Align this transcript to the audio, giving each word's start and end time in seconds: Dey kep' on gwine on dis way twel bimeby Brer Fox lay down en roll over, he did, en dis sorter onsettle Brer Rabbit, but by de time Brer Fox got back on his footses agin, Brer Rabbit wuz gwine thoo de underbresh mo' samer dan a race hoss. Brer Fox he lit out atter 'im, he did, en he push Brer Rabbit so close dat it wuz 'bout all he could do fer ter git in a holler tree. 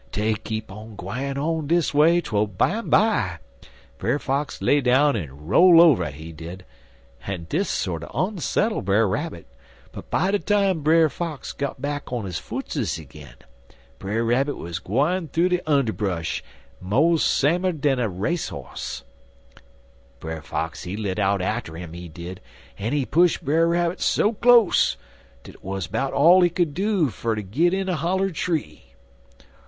Dey 0.11 0.33
kep' 0.33 0.71
on 0.71 0.95
gwine 0.95 1.37
on 1.37 1.67
dis 1.67 1.93
way 1.93 2.21
twel 2.21 2.47
bimeby 2.47 3.37
Brer 3.99 4.17
Fox 4.17 4.59
lay 4.59 4.81
down 4.81 5.15
en 5.15 5.45
roll 5.45 5.79
over, 5.79 6.09
he 6.09 6.31
did, 6.31 6.65
en 7.27 7.43
dis 7.47 7.69
sorter 7.69 8.07
onsettle 8.07 8.81
Brer 8.83 9.07
Rabbit, 9.07 9.45
but 9.91 10.09
by 10.09 10.31
de 10.31 10.39
time 10.39 10.81
Brer 10.81 11.07
Fox 11.07 11.51
got 11.53 11.79
back 11.79 12.11
on 12.11 12.25
his 12.25 12.39
footses 12.39 12.97
agin, 12.99 13.35
Brer 13.99 14.23
Rabbit 14.23 14.57
wuz 14.57 14.79
gwine 14.83 15.27
thoo 15.27 15.47
de 15.47 15.59
underbresh 15.67 16.41
mo' 16.79 17.17
samer 17.17 17.71
dan 17.73 17.99
a 17.99 18.09
race 18.09 18.49
hoss. 18.49 19.03
Brer 20.19 20.41
Fox 20.41 20.81
he 20.81 20.97
lit 20.97 21.19
out 21.19 21.43
atter 21.43 21.77
'im, 21.77 21.93
he 21.93 22.07
did, 22.09 22.41
en 22.79 22.91
he 22.93 23.05
push 23.05 23.37
Brer 23.37 23.67
Rabbit 23.67 24.01
so 24.01 24.33
close 24.33 24.97
dat 25.43 25.53
it 25.53 25.63
wuz 25.63 25.81
'bout 25.85 26.11
all 26.11 26.41
he 26.41 26.49
could 26.49 26.73
do 26.73 27.09
fer 27.11 27.35
ter 27.35 27.41
git 27.43 27.71
in 27.71 27.87
a 27.87 27.97
holler 27.97 28.31
tree. 28.31 28.95